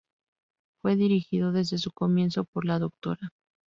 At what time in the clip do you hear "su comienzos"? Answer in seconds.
1.77-2.47